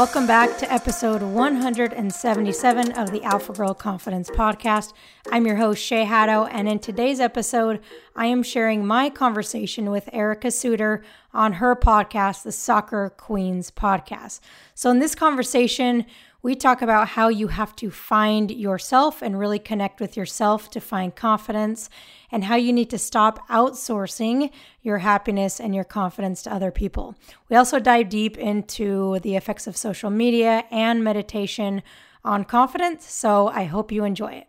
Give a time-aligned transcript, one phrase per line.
[0.00, 4.94] Welcome back to episode 177 of the Alpha Girl Confidence Podcast.
[5.30, 7.80] I'm your host, Shay Haddo, and in today's episode,
[8.16, 11.04] I am sharing my conversation with Erica Suter
[11.34, 14.40] on her podcast, the Soccer Queens Podcast.
[14.74, 16.06] So, in this conversation,
[16.42, 20.80] we talk about how you have to find yourself and really connect with yourself to
[20.80, 21.90] find confidence,
[22.32, 24.50] and how you need to stop outsourcing
[24.82, 27.14] your happiness and your confidence to other people.
[27.48, 31.82] We also dive deep into the effects of social media and meditation
[32.24, 33.10] on confidence.
[33.10, 34.46] So I hope you enjoy it.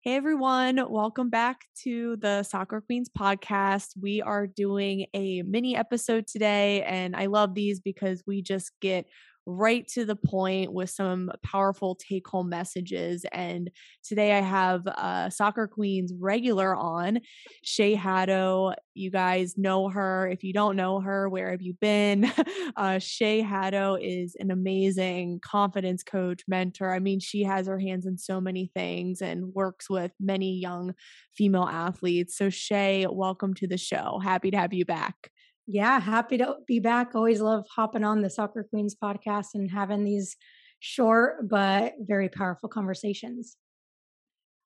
[0.00, 3.92] Hey everyone, welcome back to the Soccer Queens podcast.
[3.98, 9.06] We are doing a mini episode today, and I love these because we just get
[9.46, 13.24] right to the point with some powerful take home messages.
[13.32, 13.70] And
[14.02, 17.20] today I have uh, Soccer Queens regular on,
[17.62, 18.74] Shay Haddo.
[18.94, 20.28] You guys know her.
[20.28, 22.32] If you don't know her, where have you been?
[22.76, 26.92] uh, Shay Haddo is an amazing confidence coach, mentor.
[26.92, 30.94] I mean, she has her hands in so many things and works with many young
[31.36, 32.36] female athletes.
[32.36, 34.20] So, Shay, welcome to the show.
[34.22, 35.30] Happy to have you back.
[35.66, 37.14] Yeah, happy to be back.
[37.14, 40.36] Always love hopping on the Soccer Queens podcast and having these
[40.78, 43.56] short but very powerful conversations.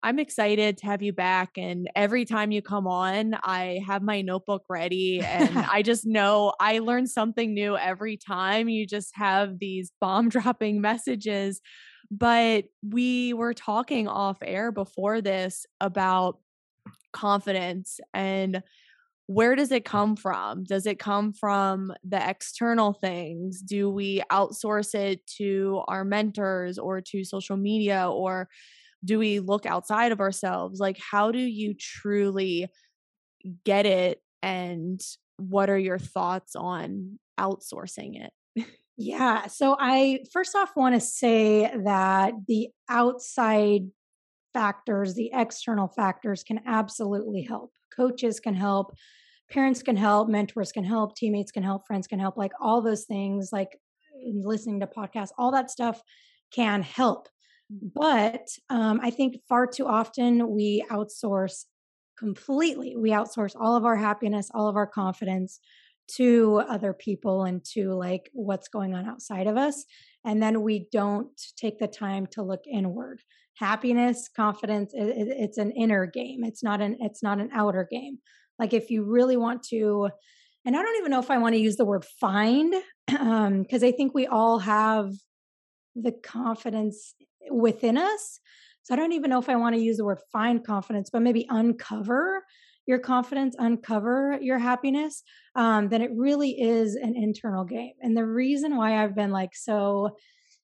[0.03, 1.51] I'm excited to have you back.
[1.57, 5.21] And every time you come on, I have my notebook ready.
[5.21, 8.67] And I just know I learn something new every time.
[8.67, 11.61] You just have these bomb dropping messages.
[12.09, 16.39] But we were talking off air before this about
[17.13, 18.63] confidence and
[19.33, 20.65] where does it come from?
[20.65, 23.61] Does it come from the external things?
[23.61, 28.49] Do we outsource it to our mentors or to social media or
[29.05, 30.81] do we look outside of ourselves?
[30.81, 32.67] Like, how do you truly
[33.63, 34.21] get it?
[34.43, 34.99] And
[35.37, 38.65] what are your thoughts on outsourcing it?
[38.97, 39.47] yeah.
[39.47, 43.83] So, I first off want to say that the outside
[44.53, 47.71] factors, the external factors can absolutely help.
[47.95, 48.93] Coaches can help,
[49.51, 53.05] parents can help, mentors can help, teammates can help, friends can help, like all those
[53.05, 53.77] things, like
[54.33, 56.01] listening to podcasts, all that stuff
[56.53, 57.27] can help.
[57.69, 61.65] But um, I think far too often we outsource
[62.17, 62.95] completely.
[62.97, 65.59] We outsource all of our happiness, all of our confidence
[66.15, 69.85] to other people and to like what's going on outside of us.
[70.25, 73.21] And then we don't take the time to look inward.
[73.55, 76.43] Happiness, confidence, it, it, it's an inner game.
[76.43, 78.19] It's not an it's not an outer game.
[78.61, 80.09] Like if you really want to,
[80.65, 82.75] and I don't even know if I want to use the word find,
[83.07, 85.11] because um, I think we all have
[85.95, 87.15] the confidence
[87.49, 88.39] within us.
[88.83, 91.23] So I don't even know if I want to use the word find confidence, but
[91.23, 92.43] maybe uncover
[92.85, 95.23] your confidence, uncover your happiness,
[95.55, 97.93] um, then it really is an internal game.
[97.99, 100.17] And the reason why I've been like so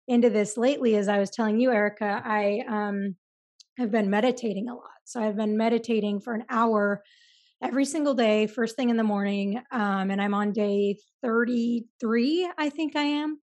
[0.07, 3.15] into this lately, as I was telling you, Erica, I um,
[3.79, 4.83] have been meditating a lot.
[5.05, 7.01] So I've been meditating for an hour
[7.61, 9.61] every single day, first thing in the morning.
[9.71, 13.39] Um, and I'm on day 33, I think I am.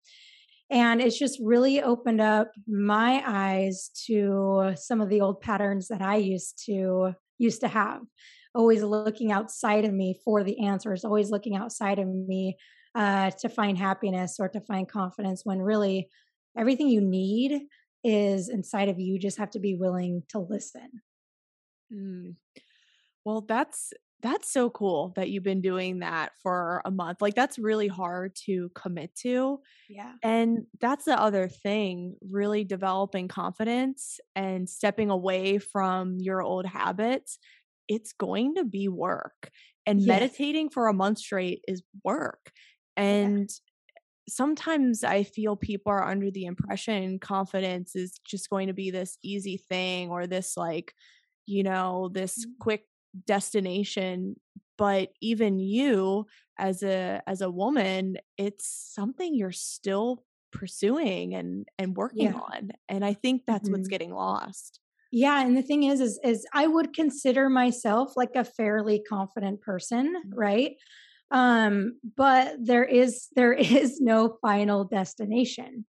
[0.69, 6.01] And it's just really opened up my eyes to some of the old patterns that
[6.01, 8.01] I used to used to have.
[8.55, 12.57] Always looking outside of me for the answers, always looking outside of me
[12.95, 16.09] uh, to find happiness or to find confidence when really
[16.57, 17.63] everything you need
[18.03, 19.13] is inside of you.
[19.13, 21.01] You just have to be willing to listen.
[21.91, 22.35] Mm.
[23.25, 27.21] Well, that's that's so cool that you've been doing that for a month.
[27.21, 29.59] Like that's really hard to commit to.
[29.89, 30.13] Yeah.
[30.23, 37.37] And that's the other thing, really developing confidence and stepping away from your old habits.
[37.89, 39.51] It's going to be work.
[39.85, 40.07] And yes.
[40.07, 42.53] meditating for a month straight is work.
[42.95, 44.01] And yeah.
[44.29, 49.17] sometimes I feel people are under the impression confidence is just going to be this
[49.21, 50.93] easy thing or this like
[51.45, 52.51] you know, this mm.
[52.59, 52.85] quick
[53.25, 54.35] destination
[54.77, 56.25] but even you
[56.57, 62.33] as a as a woman it's something you're still pursuing and and working yeah.
[62.33, 63.77] on and i think that's mm-hmm.
[63.77, 64.79] what's getting lost
[65.11, 69.61] yeah and the thing is is is i would consider myself like a fairly confident
[69.61, 70.39] person mm-hmm.
[70.39, 70.75] right
[71.31, 75.85] um but there is there is no final destination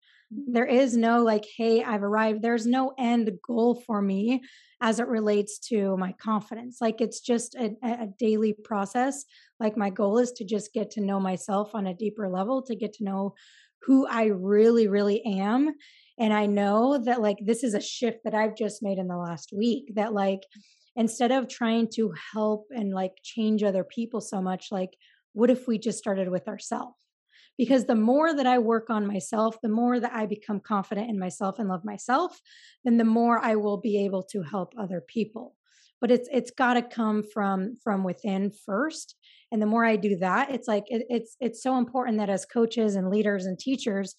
[0.47, 4.41] there is no like hey i've arrived there's no end goal for me
[4.81, 9.25] as it relates to my confidence like it's just a, a, daily process
[9.59, 12.75] like my goal is to just get to know myself on a deeper level to
[12.75, 13.33] get to know
[13.83, 15.73] who i really really am
[16.17, 19.17] and i know that like this is a shift that i've just made in the
[19.17, 20.41] last week that like
[20.95, 24.91] instead of trying to help and like change other people so much like
[25.33, 26.95] what if we just started with ourselves
[27.57, 31.19] because the more that I work on myself, the more that I become confident in
[31.19, 32.39] myself and love myself,
[32.83, 35.55] then the more I will be able to help other people.
[36.01, 39.15] But it's it's got to come from from within first.
[39.51, 42.45] And the more I do that, it's like it, it's it's so important that as
[42.45, 44.15] coaches and leaders and teachers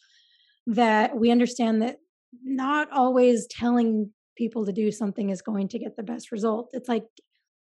[0.67, 1.97] that we understand that
[2.43, 6.71] not always telling people to do something is going to get the best result.
[6.73, 7.05] It's like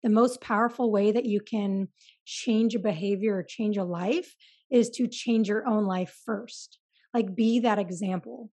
[0.02, 1.88] the most powerful way that you can
[2.24, 4.34] change a behavior or change a life
[4.74, 6.80] is to change your own life first.
[7.14, 8.50] Like be that example.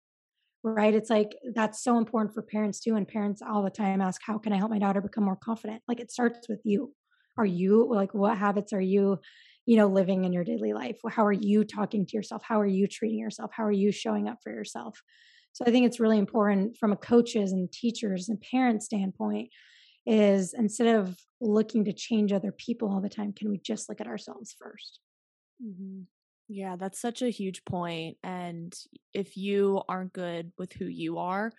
[0.63, 0.95] Right?
[0.95, 2.95] It's like that's so important for parents too.
[2.95, 5.83] And parents all the time ask, How can I help my daughter become more confident?
[5.87, 6.95] Like it starts with you.
[7.37, 9.19] Are you like what habits are you,
[9.67, 10.99] you know, living in your daily life?
[11.11, 12.43] How are you talking to yourself?
[12.47, 13.51] How are you treating yourself?
[13.53, 15.03] How are you showing up for yourself?
[15.53, 19.51] So I think it's really important from a coaches and teachers and parents standpoint
[20.07, 24.01] is instead of looking to change other people all the time, can we just look
[24.01, 24.99] at ourselves 1st
[25.63, 26.03] mm-hmm.
[26.49, 28.19] Yeah, that's such a huge point.
[28.23, 28.75] And
[29.15, 31.53] if you aren't good with who you are,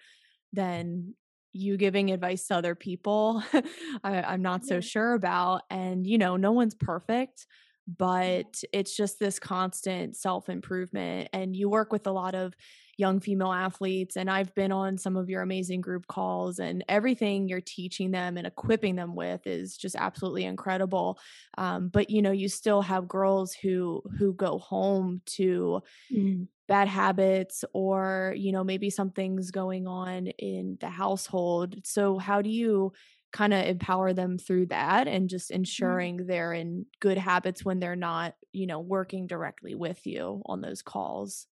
[0.54, 1.16] then
[1.54, 3.42] you giving advice to other people,
[4.04, 5.62] I, am not so sure about.
[5.70, 7.48] And, you know, no one's perfect,
[7.88, 11.30] but it's just this constant self improvement.
[11.34, 12.54] And you work with a lot of
[12.98, 17.48] young female athletes and I've been on some of your amazing group calls and everything
[17.48, 21.20] you're teaching them and equipping them with is just absolutely incredible.
[21.58, 25.82] Um, but you know, you still have girls who who go home to
[26.14, 26.48] mm.
[26.68, 31.86] bad habits or you know maybe something's going on in the household.
[31.86, 32.94] So how do you
[33.36, 35.60] kind of empower them through that and just mm-hmm.
[35.60, 36.28] ensuring mm.
[36.28, 40.82] they're in good habits when they're not, you know, working directly with you on those
[40.82, 41.46] calls?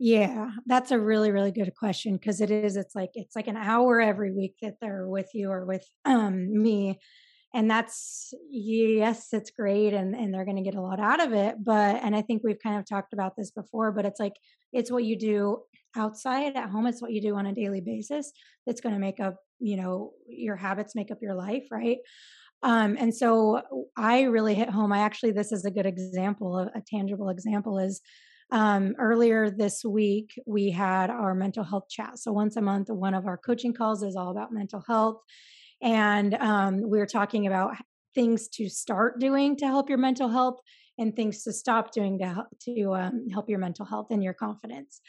[0.00, 3.56] Yeah, that's a really, really good question because it is, it's like it's like an
[3.56, 7.00] hour every week that they're with you or with um me.
[7.54, 11.56] And that's yes, it's great and and they're gonna get a lot out of it.
[11.64, 14.34] But and I think we've kind of talked about this before, but it's like
[14.72, 15.62] it's what you do
[15.96, 18.30] outside at home, it's what you do on a daily basis
[18.66, 21.98] that's gonna make up, you know, your habits make up your life, right?
[22.62, 23.62] Um, and so
[23.96, 24.92] I really hit home.
[24.92, 28.00] I actually, this is a good example, a tangible example is
[28.50, 32.18] um, earlier this week, we had our mental health chat.
[32.18, 35.20] So once a month, one of our coaching calls is all about mental health.
[35.82, 37.76] And um, we're talking about
[38.14, 40.60] things to start doing to help your mental health
[40.98, 44.34] and things to stop doing to help, to um, help your mental health and your
[44.34, 45.00] confidence.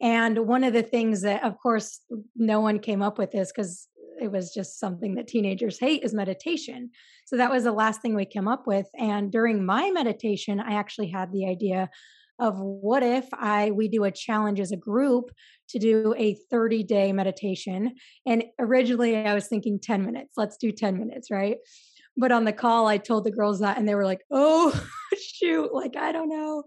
[0.00, 2.00] And one of the things that, of course,
[2.36, 3.88] no one came up with this because
[4.20, 6.90] it was just something that teenagers hate is meditation.
[7.24, 8.86] So that was the last thing we came up with.
[8.98, 11.88] And during my meditation, I actually had the idea
[12.38, 15.30] of what if I we do a challenge as a group
[15.70, 17.94] to do a 30 day meditation.
[18.26, 20.34] And originally I was thinking 10 minutes.
[20.36, 21.56] Let's do 10 minutes, right?
[22.16, 24.74] But on the call, I told the girls that, and they were like, oh,
[25.16, 26.64] shoot, like, I don't know.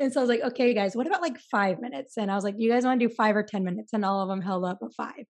[0.00, 2.16] And so I was like, okay, guys, what about like five minutes?
[2.16, 3.92] And I was like, you guys want to do five or 10 minutes?
[3.92, 5.24] And all of them held up a five.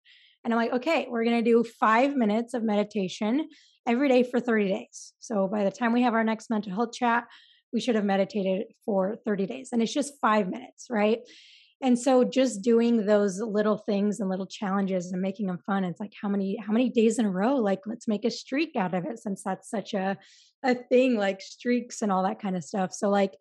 [0.45, 3.49] And I'm like, okay, we're going to do five minutes of meditation
[3.87, 5.13] every day for 30 days.
[5.19, 7.25] So by the time we have our next mental health chat,
[7.73, 9.71] we should have meditated for 30 days.
[9.73, 11.21] And it's just five minutes, right?
[11.81, 15.85] And so just doing those little things and little challenges and making them fun.
[15.85, 17.55] It's like how many how many days in a row?
[17.57, 20.17] Like let's make a streak out of it since that's such a
[20.65, 22.93] a thing like streaks and all that kind of stuff.
[22.93, 23.35] So like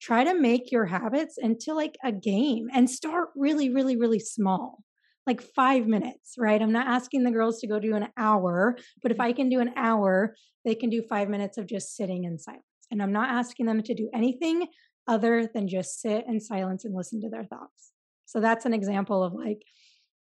[0.00, 4.82] try to make your habits into like a game and start really really really small
[5.26, 6.60] like five minutes, right?
[6.60, 9.24] I'm not asking the girls to go do an hour, but if mm.
[9.24, 10.34] I can do an hour,
[10.64, 12.64] they can do five minutes of just sitting in silence.
[12.92, 14.68] And I'm not asking them to do anything
[15.08, 17.90] other than just sit in silence and listen to their thoughts.
[18.26, 19.62] So that's an example of like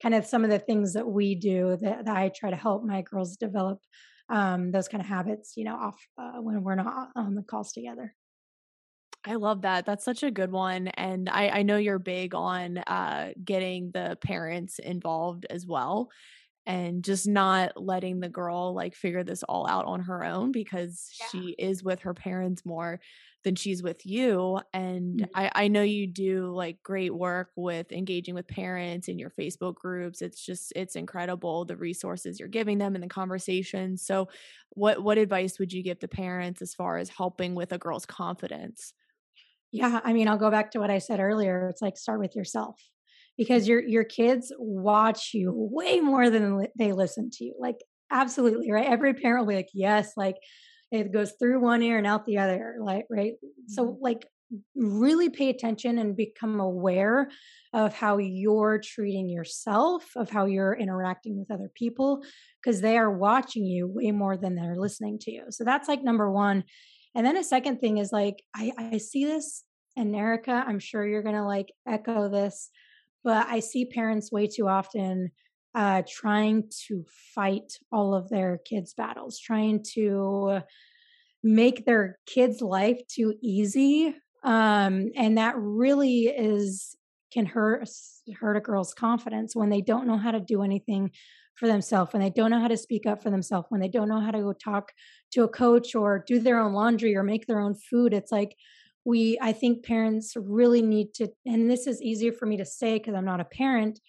[0.02, 2.84] kind of some of the things that we do that, that I try to help
[2.84, 3.80] my girls develop
[4.30, 7.74] um, those kind of habits, you know, off uh, when we're not on the calls
[7.74, 8.16] together.
[9.24, 9.86] I love that.
[9.86, 10.88] That's such a good one.
[10.88, 16.10] And I, I know you're big on uh, getting the parents involved as well
[16.66, 21.10] and just not letting the girl like figure this all out on her own because
[21.20, 21.26] yeah.
[21.32, 23.00] she is with her parents more
[23.44, 25.32] than she's with you and mm-hmm.
[25.34, 29.76] I, I know you do like great work with engaging with parents in your facebook
[29.76, 34.28] groups it's just it's incredible the resources you're giving them and the conversations so
[34.70, 38.06] what what advice would you give to parents as far as helping with a girl's
[38.06, 38.94] confidence
[39.72, 42.36] yeah i mean i'll go back to what i said earlier it's like start with
[42.36, 42.80] yourself
[43.38, 47.56] because your your kids watch you way more than they listen to you.
[47.60, 47.78] Like
[48.12, 48.88] absolutely, right?
[48.88, 50.38] Every parent will be like, yes, like
[50.92, 53.34] it goes through one ear and out the other, like right.
[53.68, 54.04] So mm-hmm.
[54.04, 54.28] like
[54.76, 57.30] really pay attention and become aware
[57.74, 62.22] of how you're treating yourself, of how you're interacting with other people,
[62.62, 65.46] because they are watching you way more than they're listening to you.
[65.52, 66.66] So that's like number one.
[67.16, 69.64] And then a second thing is like, I, I see this
[69.98, 72.70] and Erica, I'm sure you're going to like echo this,
[73.24, 75.32] but I see parents way too often
[75.74, 80.60] uh, trying to fight all of their kids' battles, trying to
[81.44, 84.14] make their kids' life too easy.
[84.44, 86.96] Um, and that really is
[87.32, 87.88] can hurt
[88.40, 91.12] hurt a girl's confidence when they don't know how to do anything
[91.56, 94.10] for themselves, when they don't know how to speak up for themselves, when they don't
[94.10, 94.92] know how to go talk
[95.32, 98.14] to a coach or do their own laundry or make their own food.
[98.14, 98.56] It's like
[99.06, 102.98] we I think parents really need to and this is easier for me to say
[102.98, 104.00] because I'm not a parent,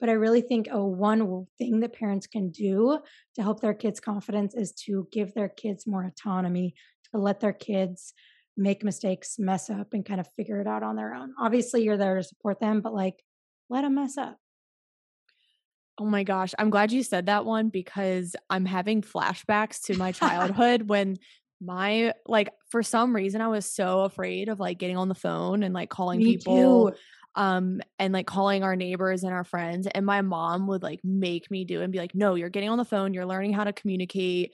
[0.00, 2.98] but I really think a one thing that parents can do
[3.36, 6.74] to help their kids' confidence is to give their kids more autonomy,
[7.12, 8.12] to let their kids
[8.56, 11.32] make mistakes, mess up, and kind of figure it out on their own.
[11.38, 13.22] Obviously, you're there to support them, but like
[13.68, 14.36] let them mess up.
[15.98, 20.12] Oh my gosh, I'm glad you said that one because I'm having flashbacks to my
[20.12, 21.18] childhood when
[21.60, 25.62] my like for some reason I was so afraid of like getting on the phone
[25.62, 26.96] and like calling Me people too.
[27.34, 31.50] um and like calling our neighbors and our friends and my mom would like make
[31.50, 33.64] me do it and be like no you're getting on the phone you're learning how
[33.64, 34.52] to communicate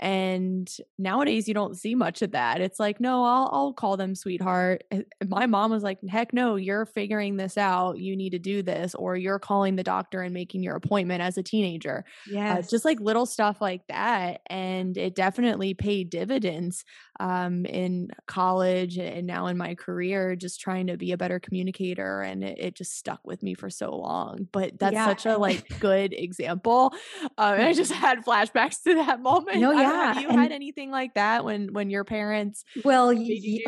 [0.00, 0.68] and
[0.98, 2.60] nowadays you don't see much of that.
[2.60, 4.84] It's like, no, I'll I'll call them sweetheart.
[5.26, 7.98] My mom was like, heck no, you're figuring this out.
[7.98, 11.38] You need to do this, or you're calling the doctor and making your appointment as
[11.38, 12.04] a teenager.
[12.26, 14.40] Yeah, uh, just like little stuff like that.
[14.46, 16.84] And it definitely paid dividends
[17.22, 22.20] um, in college and now in my career, just trying to be a better communicator.
[22.20, 24.48] And it, it just stuck with me for so long.
[24.50, 25.06] But that's yeah.
[25.06, 26.92] such a like good example.
[27.38, 29.60] Um, and I just had flashbacks to that moment.
[29.60, 30.14] No, yeah.
[30.14, 32.64] Have you and had anything like that when when your parents?
[32.84, 33.14] Well,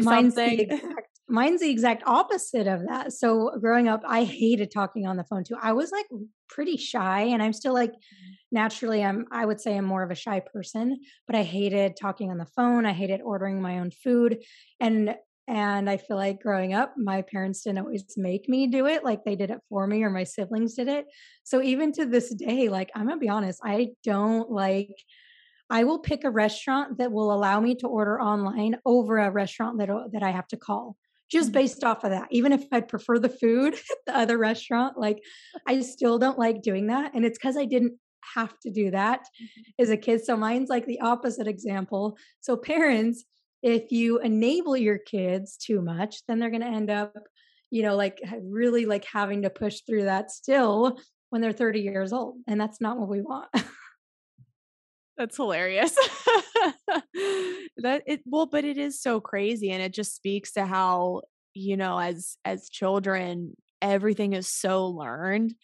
[0.01, 3.13] mine's the exact mine's the exact opposite of that.
[3.13, 5.57] So growing up, I hated talking on the phone too.
[5.63, 6.07] I was like
[6.49, 8.34] pretty shy, and I'm still like mm.
[8.55, 9.05] Naturally.
[9.05, 12.39] I'm I would say I'm more of a shy person, but I hated talking on
[12.39, 12.87] the phone.
[12.87, 14.43] I hated ordering my own food,
[14.81, 15.15] and
[15.47, 19.05] and I feel like growing up, my parents didn't always make me do it.
[19.05, 21.05] Like they did it for me or my siblings did it.
[21.43, 24.97] So even to this day, like I'm going to be honest, I don't like
[25.69, 29.79] I will pick a restaurant that will allow me to order online over a restaurant
[29.79, 30.97] that that I have to call
[31.31, 31.55] just mm-hmm.
[31.55, 32.29] based off of that.
[32.31, 35.19] Even if I'd prefer the food at the other restaurant, like
[35.67, 37.13] I still don't like doing that.
[37.15, 37.99] And it's because I didn't
[38.35, 39.83] have to do that mm-hmm.
[39.83, 40.25] as a kid.
[40.25, 42.17] So mine's like the opposite example.
[42.41, 43.25] So parents,
[43.63, 47.15] if you enable your kids too much, then they're going to end up,
[47.71, 50.99] you know, like really like having to push through that still
[51.31, 52.37] when they're 30 years old.
[52.47, 53.49] And that's not what we want.
[55.17, 55.95] That's hilarious.
[57.77, 61.23] that it well, but it is so crazy and it just speaks to how,
[61.55, 65.55] you know, as as children, everything is so learned.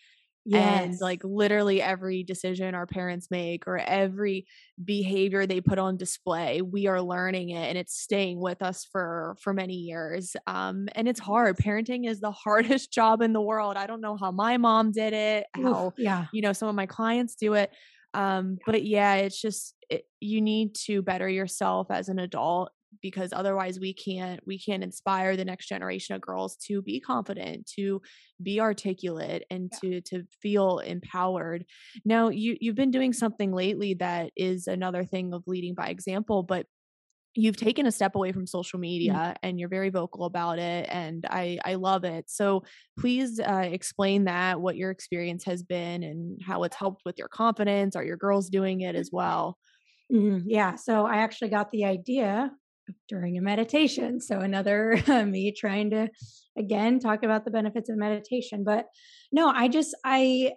[0.46, 0.84] Yes.
[0.84, 4.46] And like literally every decision our parents make or every
[4.82, 9.36] behavior they put on display, we are learning it and it's staying with us for
[9.42, 10.34] for many years.
[10.46, 11.56] Um and it's hard.
[11.58, 13.76] Parenting is the hardest job in the world.
[13.76, 16.26] I don't know how my mom did it, how Oof, yeah.
[16.32, 17.70] you know some of my clients do it
[18.14, 23.32] um but yeah it's just it, you need to better yourself as an adult because
[23.32, 28.00] otherwise we can't we can't inspire the next generation of girls to be confident to
[28.42, 30.00] be articulate and yeah.
[30.00, 31.64] to to feel empowered
[32.04, 36.42] now you you've been doing something lately that is another thing of leading by example
[36.42, 36.66] but
[37.34, 38.82] you've taken a step away from social mm.
[38.82, 39.32] media mm-hmm.
[39.42, 42.62] and you're very vocal about it and i i love it so
[42.98, 47.28] please uh, explain that what your experience has been and how it's helped with your
[47.28, 49.56] confidence are your girls doing it as well
[50.12, 50.40] mm-hmm.
[50.46, 52.50] yeah so i actually got the idea
[53.08, 56.08] during a meditation so another uh, me trying to
[56.58, 58.86] again talk about the benefits of meditation but
[59.32, 60.52] no i just i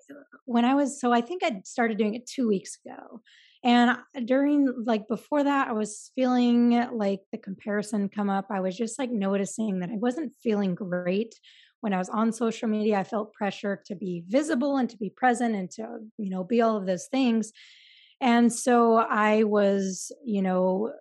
[0.46, 3.22] when i was so i think i started doing it two weeks ago
[3.66, 8.48] and during, like, before that, I was feeling like the comparison come up.
[8.52, 11.34] I was just like noticing that I wasn't feeling great
[11.80, 13.00] when I was on social media.
[13.00, 16.62] I felt pressure to be visible and to be present and to, you know, be
[16.62, 17.54] all of those things.
[18.20, 20.92] And so I was, you know,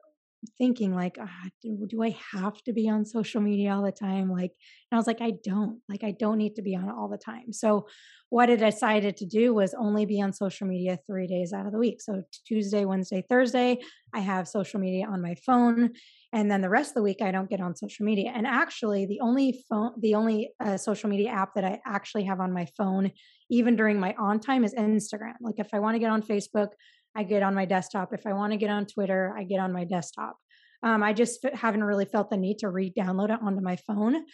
[0.59, 4.31] thinking like ah, do, do i have to be on social media all the time?
[4.31, 4.53] Like
[4.91, 7.09] and i was like i don't like i don't need to be on it all
[7.09, 7.53] the time.
[7.53, 7.87] So
[8.29, 11.73] what i decided to do was only be on social media three days out of
[11.73, 12.01] the week.
[12.01, 13.79] So tuesday wednesday thursday
[14.15, 15.91] i have social media on my phone
[16.33, 18.33] and then the rest of the week i don't get on social media.
[18.35, 22.41] And actually the only phone the only uh, social media app that i actually have
[22.41, 23.13] on my phone
[23.51, 25.35] even during my on time is instagram.
[25.41, 26.69] Like if i want to get on facebook
[27.15, 28.13] I get on my desktop.
[28.13, 30.37] If I want to get on Twitter, I get on my desktop.
[30.83, 34.25] Um, I just haven't really felt the need to re download it onto my phone.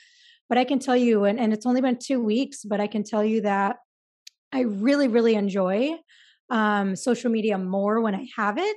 [0.49, 3.04] But I can tell you, and, and it's only been two weeks, but I can
[3.04, 3.76] tell you that
[4.52, 5.97] I really, really enjoy
[6.50, 8.76] um, social media more when I have it.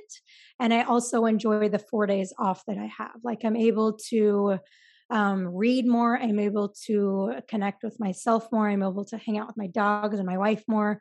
[0.60, 3.16] And I also enjoy the four days off that I have.
[3.24, 4.58] Like I'm able to
[5.10, 6.18] um, read more.
[6.18, 8.68] I'm able to connect with myself more.
[8.68, 11.00] I'm able to hang out with my dogs and my wife more.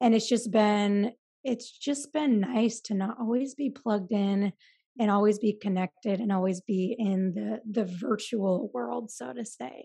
[0.00, 1.12] And it's just been,
[1.44, 4.52] it's just been nice to not always be plugged in
[4.98, 9.84] and always be connected and always be in the the virtual world, so to say.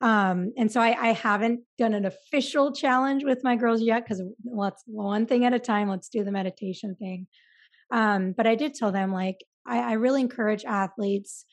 [0.00, 4.22] Um, and so I, I haven't done an official challenge with my girls yet because
[4.44, 5.88] let's one thing at a time.
[5.88, 7.26] Let's do the meditation thing.
[7.90, 11.44] Um, but I did tell them like I, I really encourage athletes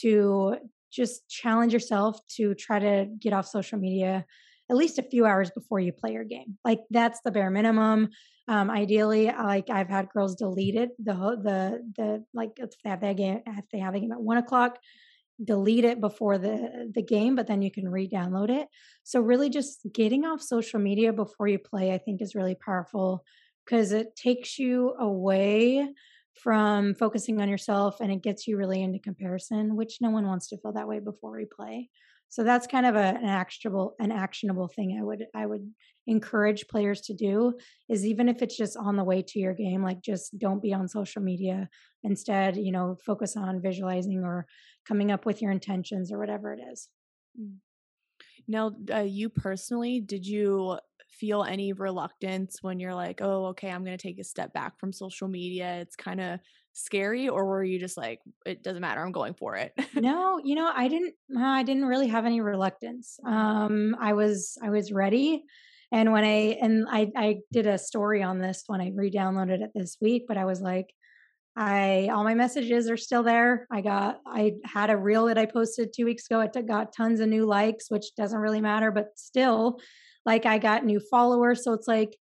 [0.00, 0.56] to
[0.90, 4.24] just challenge yourself to try to get off social media
[4.70, 6.56] at least a few hours before you play your game.
[6.64, 8.10] Like that's the bare minimum.
[8.48, 10.90] Um, ideally, like I've had girls delete it.
[10.98, 14.20] The the the like if they have that game, if they have a game at
[14.20, 14.78] one o'clock,
[15.42, 18.68] delete it before the the game, but then you can re-download it.
[19.02, 23.24] So really, just getting off social media before you play, I think, is really powerful
[23.64, 25.88] because it takes you away
[26.42, 30.48] from focusing on yourself and it gets you really into comparison, which no one wants
[30.48, 31.90] to feel that way before we play.
[32.30, 35.70] So that's kind of a, an actionable an actionable thing I would I would
[36.06, 37.54] encourage players to do
[37.88, 40.72] is even if it's just on the way to your game, like just don't be
[40.72, 41.68] on social media.
[42.02, 44.46] Instead, you know, focus on visualizing or
[44.86, 46.88] coming up with your intentions or whatever it is.
[47.38, 47.56] Mm.
[48.48, 53.84] Now, uh, you personally, did you feel any reluctance when you're like, oh, okay, I'm
[53.84, 55.78] going to take a step back from social media?
[55.80, 56.40] It's kind of
[56.84, 59.72] scary, or were you just like, it doesn't matter, I'm going for it?
[59.94, 61.14] no, you know, I didn't.
[61.38, 63.18] I didn't really have any reluctance.
[63.24, 65.44] Um, I was, I was ready.
[65.92, 69.70] And when I and I I did a story on this when I re-downloaded it
[69.74, 70.86] this week, but I was like,
[71.56, 73.66] I all my messages are still there.
[73.72, 76.40] I got I had a reel that I posted two weeks ago.
[76.40, 79.80] It got tons of new likes, which doesn't really matter, but still,
[80.24, 81.64] like I got new followers.
[81.64, 82.16] So it's like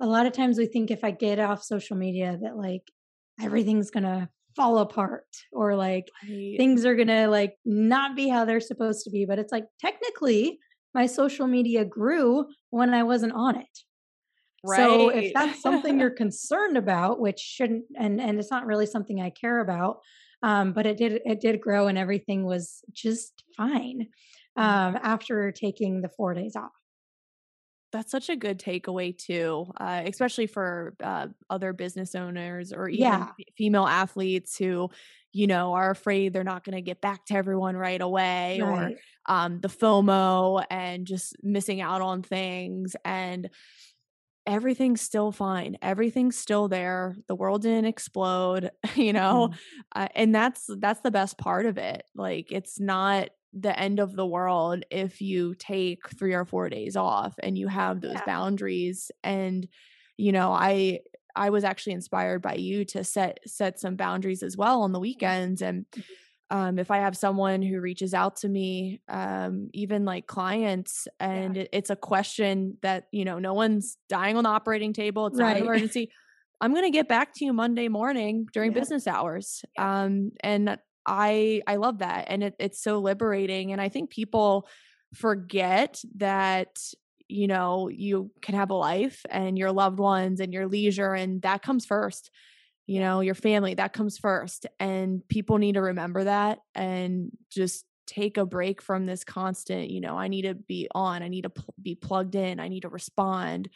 [0.00, 2.82] a lot of times we think if I get off social media that like
[3.42, 6.54] everything's gonna fall apart or like right.
[6.56, 9.24] things are gonna like not be how they're supposed to be.
[9.26, 10.58] But it's like technically
[10.94, 13.78] my social media grew when I wasn't on it.
[14.64, 14.76] Right.
[14.76, 19.20] So if that's something you're concerned about, which shouldn't and and it's not really something
[19.20, 19.98] I care about,
[20.42, 24.06] um, but it did it did grow and everything was just fine
[24.58, 24.62] mm.
[24.62, 26.70] um, after taking the four days off.
[27.92, 33.02] That's such a good takeaway too, uh, especially for uh, other business owners or even
[33.02, 33.28] yeah.
[33.56, 34.90] female athletes who,
[35.32, 38.92] you know, are afraid they're not going to get back to everyone right away, right.
[38.92, 43.50] or um, the FOMO and just missing out on things and
[44.44, 49.56] everything's still fine everything's still there the world didn't explode you know mm.
[49.94, 54.14] uh, and that's that's the best part of it like it's not the end of
[54.16, 58.24] the world if you take 3 or 4 days off and you have those yeah.
[58.24, 59.68] boundaries and
[60.16, 61.00] you know i
[61.36, 65.00] i was actually inspired by you to set set some boundaries as well on the
[65.00, 66.12] weekends and mm-hmm
[66.52, 71.56] um, if I have someone who reaches out to me, um, even like clients, and
[71.56, 71.62] yeah.
[71.62, 75.40] it, it's a question that, you know, no one's dying on the operating table, it's
[75.40, 75.52] right.
[75.52, 76.10] not an emergency.
[76.60, 78.80] I'm going to get back to you Monday morning during yeah.
[78.80, 79.64] business hours.
[79.78, 82.26] Um, and I, I love that.
[82.28, 83.72] And it, it's so liberating.
[83.72, 84.68] And I think people
[85.14, 86.78] forget that,
[87.28, 91.42] you know, you can have a life and your loved ones and your leisure, and
[91.42, 92.30] that comes first
[92.86, 94.66] you know, your family, that comes first.
[94.80, 100.00] And people need to remember that and just take a break from this constant, you
[100.00, 102.80] know, I need to be on, I need to pl- be plugged in, I need
[102.80, 103.68] to respond.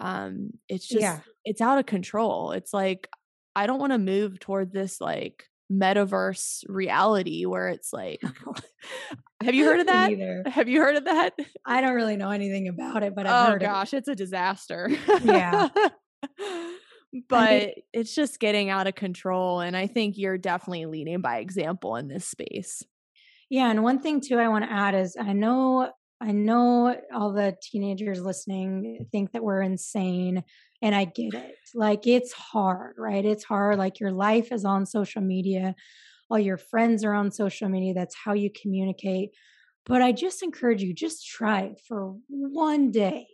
[0.00, 1.20] Um, it's just, yeah.
[1.44, 2.52] it's out of control.
[2.52, 3.08] It's like,
[3.54, 8.20] I don't want to move toward this like metaverse reality where it's like
[9.42, 10.46] have you heard of that?
[10.46, 11.34] have you heard of that?
[11.66, 13.98] I don't really know anything about it but I've oh gosh it.
[13.98, 14.90] it's a disaster.
[15.22, 15.68] Yeah.
[17.28, 21.94] But it's just getting out of control and i think you're definitely leading by example
[21.94, 22.82] in this space.
[23.48, 25.92] Yeah and one thing too i want to add is i know
[26.24, 30.42] i know all the teenagers listening think that we're insane
[30.82, 34.86] and i get it like it's hard right it's hard like your life is on
[34.86, 35.74] social media
[36.30, 39.30] all your friends are on social media that's how you communicate
[39.86, 43.26] but i just encourage you just try for one day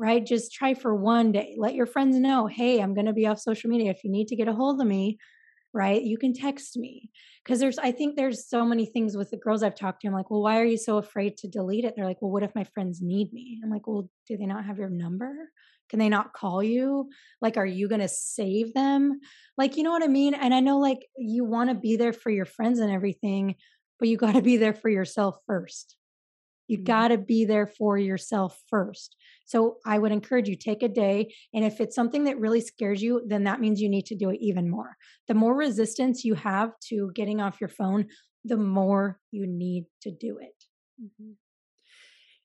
[0.00, 0.24] right?
[0.24, 1.56] Just try for one day.
[1.58, 3.90] Let your friends know, hey, I'm going to be off social media.
[3.90, 5.18] If you need to get a hold of me,
[5.72, 7.10] right, you can text me.
[7.44, 10.08] Because there's, I think there's so many things with the girls I've talked to.
[10.08, 11.94] I'm like, well, why are you so afraid to delete it?
[11.96, 13.60] They're like, well, what if my friends need me?
[13.62, 15.50] I'm like, well, do they not have your number?
[15.88, 17.10] Can they not call you?
[17.40, 19.20] Like, are you going to save them?
[19.56, 20.34] Like, you know what I mean?
[20.34, 23.56] And I know, like, you want to be there for your friends and everything,
[23.98, 25.96] but you got to be there for yourself first.
[26.70, 26.84] You mm-hmm.
[26.84, 29.16] got to be there for yourself first.
[29.44, 33.02] So I would encourage you take a day and if it's something that really scares
[33.02, 34.96] you, then that means you need to do it even more.
[35.26, 38.06] The more resistance you have to getting off your phone,
[38.44, 40.64] the more you need to do it.
[41.02, 41.32] Mm-hmm.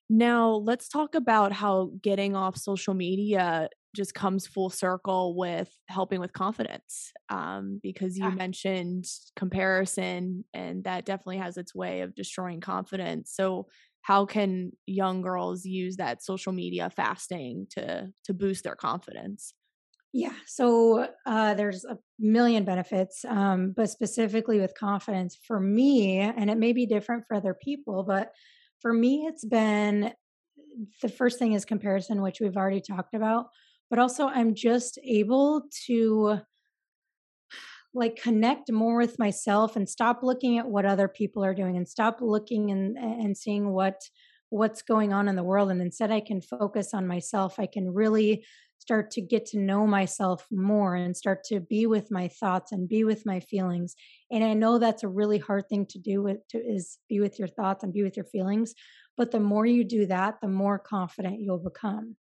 [0.10, 6.20] Now, let's talk about how getting off social media just comes full circle with helping
[6.20, 8.32] with confidence um, because you yeah.
[8.32, 13.68] mentioned comparison and that definitely has its way of destroying confidence so
[14.06, 19.54] how can young girls use that social media fasting to to boost their confidence?
[20.14, 26.50] Yeah so uh, there's a million benefits um, but specifically with confidence for me and
[26.50, 28.32] it may be different for other people but
[28.86, 30.12] for me, it's been
[31.02, 33.48] the first thing is comparison, which we've already talked about,
[33.90, 36.40] but also I'm just able to
[37.96, 41.88] like connect more with myself and stop looking at what other people are doing and
[41.88, 44.02] stop looking and and seeing what
[44.50, 45.72] what's going on in the world.
[45.72, 47.56] And instead I can focus on myself.
[47.58, 48.46] I can really
[48.78, 52.88] start to get to know myself more and start to be with my thoughts and
[52.88, 53.96] be with my feelings.
[54.32, 57.40] And i know that's a really hard thing to do with to is be with
[57.40, 58.74] your thoughts and be with your feelings
[59.18, 62.16] but the more you do that the more confident you'll become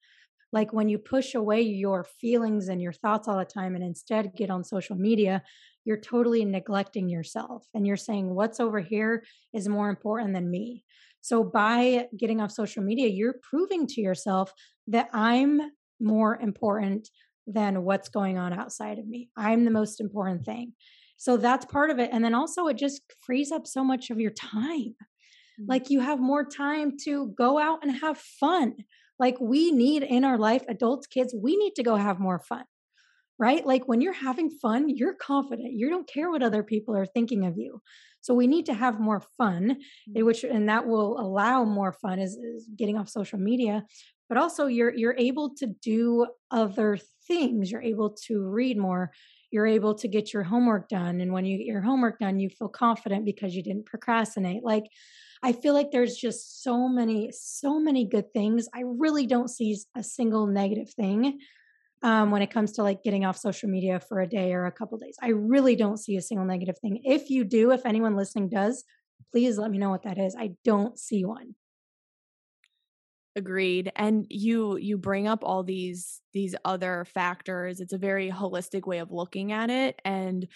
[0.53, 4.33] like when you push away your feelings and your thoughts all the time and instead
[4.35, 5.43] get on social media
[5.83, 10.85] you're totally neglecting yourself and you're saying what's over here is more important than me
[11.19, 14.53] so by getting off social media you're proving to yourself
[14.87, 15.59] that i'm
[15.99, 17.09] more important
[17.47, 19.29] than what's going on outside of me.
[19.35, 20.73] I'm the most important thing.
[21.17, 22.09] So that's part of it.
[22.11, 24.59] And then also, it just frees up so much of your time.
[24.59, 25.65] Mm-hmm.
[25.67, 28.75] Like you have more time to go out and have fun.
[29.19, 32.63] Like we need in our life, adults, kids, we need to go have more fun,
[33.37, 33.65] right?
[33.65, 35.73] Like when you're having fun, you're confident.
[35.73, 37.81] You don't care what other people are thinking of you.
[38.21, 39.77] So we need to have more fun,
[40.09, 40.25] mm-hmm.
[40.25, 43.83] which and that will allow more fun is, is getting off social media
[44.33, 46.97] but also you're you're able to do other
[47.27, 49.11] things you're able to read more
[49.51, 52.49] you're able to get your homework done and when you get your homework done you
[52.49, 54.85] feel confident because you didn't procrastinate like
[55.43, 58.67] i feel like there's just so many so many good things.
[58.73, 61.39] I really don't see a single negative thing
[62.01, 64.71] um, when it comes to like getting off social media for a day or a
[64.71, 65.15] couple days.
[65.21, 67.01] I really don't see a single negative thing.
[67.03, 68.83] If you do if anyone listening does
[69.31, 70.35] please let me know what that is.
[70.37, 71.55] I don't see one.
[73.35, 77.79] Agreed and you you bring up all these these other factors.
[77.79, 80.47] It's a very holistic way of looking at it and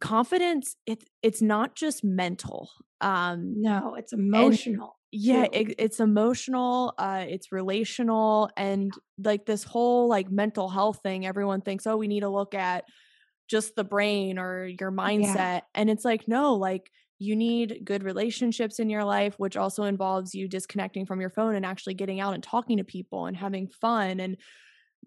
[0.00, 7.24] confidence it it's not just mental um no it's emotional yeah it, it's emotional uh
[7.28, 12.20] it's relational and like this whole like mental health thing everyone thinks oh we need
[12.20, 12.84] to look at
[13.48, 15.60] just the brain or your mindset yeah.
[15.74, 20.34] and it's like no like you need good relationships in your life, which also involves
[20.34, 23.68] you disconnecting from your phone and actually getting out and talking to people and having
[23.68, 24.38] fun and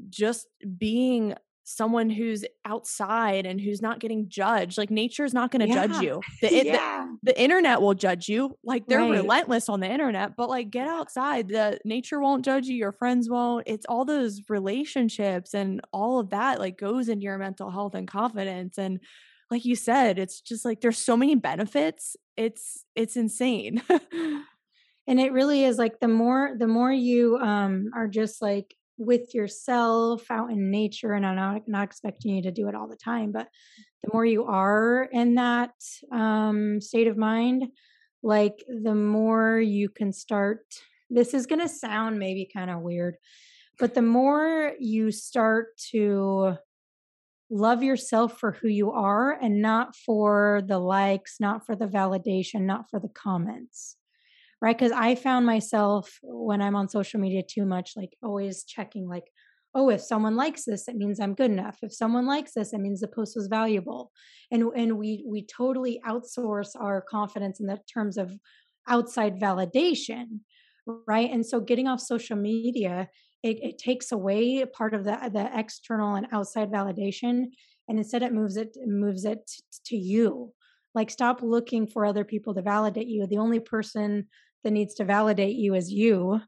[0.09, 4.77] just being someone who's outside and who's not getting judged.
[4.77, 5.87] Like nature's not going to yeah.
[5.87, 6.21] judge you.
[6.41, 7.07] The, it, yeah.
[7.21, 8.57] the, the, internet will judge you.
[8.63, 9.11] Like they're right.
[9.11, 11.47] relentless on the internet, but like get outside.
[11.47, 12.75] The nature won't judge you.
[12.75, 13.63] Your friends won't.
[13.67, 18.07] It's all those relationships and all of that like goes into your mental health and
[18.07, 18.77] confidence.
[18.77, 18.99] And
[19.49, 22.17] like you said, it's just like there's so many benefits.
[22.35, 23.81] It's it's insane.
[25.07, 29.33] and it really is like the more the more you um are just like with
[29.33, 32.95] yourself out in nature and I'm not not expecting you to do it all the
[32.95, 33.47] time, but
[34.03, 35.73] the more you are in that
[36.11, 37.65] um state of mind,
[38.21, 40.61] like the more you can start
[41.09, 43.15] this is going to sound maybe kind of weird,
[43.79, 46.55] but the more you start to
[47.49, 52.61] love yourself for who you are and not for the likes, not for the validation,
[52.61, 53.95] not for the comments.
[54.63, 54.79] Right.
[54.79, 59.25] Cause I found myself when I'm on social media too much, like always checking, like,
[59.75, 61.79] oh, if someone likes this, it means I'm good enough.
[61.83, 64.13] If someone likes this, it means the post was valuable.
[64.51, 68.31] And and we we totally outsource our confidence in the terms of
[68.87, 70.39] outside validation.
[70.85, 71.29] Right.
[71.29, 73.09] And so getting off social media
[73.43, 77.47] it, it takes away part of the the external and outside validation
[77.89, 79.51] and instead it moves it moves it
[79.85, 80.53] to you
[80.95, 84.27] like stop looking for other people to validate you the only person
[84.63, 86.39] that needs to validate you as you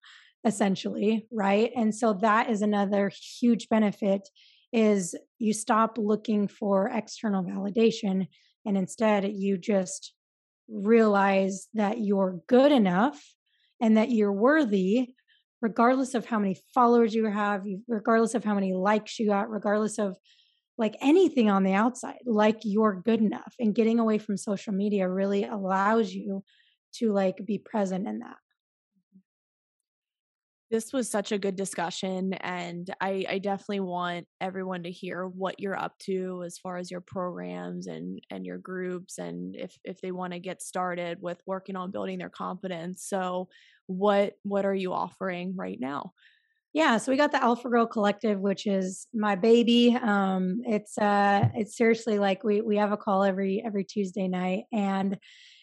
[0.46, 4.22] essentially right and so that is another huge benefit
[4.72, 8.28] is you stop looking for external validation
[8.66, 10.14] and instead you just
[10.68, 13.24] realize that you're good enough
[13.82, 15.14] and that you're worthy
[15.62, 19.98] regardless of how many followers you have, regardless of how many likes you got, regardless
[19.98, 20.16] of
[20.78, 23.56] like anything on the outside, like you're good enough.
[23.60, 26.44] And getting away from social media really allows you
[27.00, 28.38] to like be present in that.
[30.72, 35.60] this was such a good discussion and I, I definitely want everyone to hear what
[35.60, 40.02] you're up to as far as your programs and and your groups and if if
[40.02, 43.06] they want to get started with working on building their confidence.
[43.08, 43.48] So
[43.86, 46.14] what what are you offering right now?
[46.74, 49.96] Yeah so we got the alpha girl collective which is my baby.
[50.02, 54.64] Um it's uh it's seriously like we we have a call every every tuesday night
[54.74, 55.20] and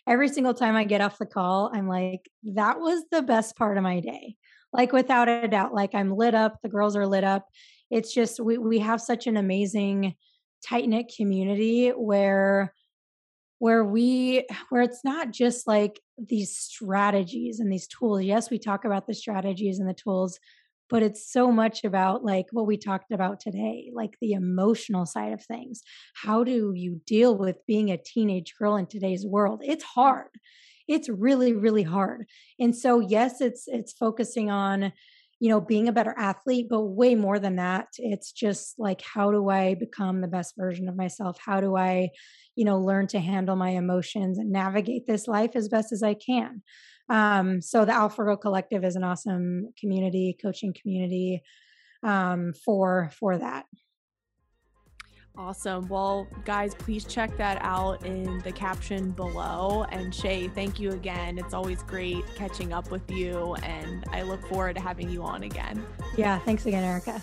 [0.06, 3.76] every single time i get off the call i'm like that was the best part
[3.76, 4.36] of my day.
[4.72, 7.46] Like without a doubt like i'm lit up the girls are lit up.
[7.90, 10.14] It's just we we have such an amazing
[10.66, 12.72] tight knit community where
[13.58, 18.22] where we where it's not just like these strategies and these tools.
[18.22, 20.38] Yes we talk about the strategies and the tools
[20.92, 25.32] but it's so much about like what we talked about today like the emotional side
[25.32, 25.82] of things.
[26.14, 29.62] How do you deal with being a teenage girl in today's world?
[29.64, 30.28] It's hard.
[30.86, 32.26] It's really really hard.
[32.60, 34.92] And so yes it's it's focusing on
[35.40, 39.32] you know being a better athlete but way more than that it's just like how
[39.32, 41.36] do i become the best version of myself?
[41.44, 42.10] How do i
[42.54, 46.14] you know learn to handle my emotions and navigate this life as best as i
[46.14, 46.62] can
[47.12, 51.42] um, so the alpha girl collective is an awesome community coaching community
[52.02, 53.66] um, for for that
[55.36, 55.88] Awesome.
[55.88, 59.86] Well, guys, please check that out in the caption below.
[59.90, 61.38] And Shay, thank you again.
[61.38, 65.44] It's always great catching up with you, and I look forward to having you on
[65.44, 65.84] again.
[66.18, 67.22] Yeah, thanks again, Erica.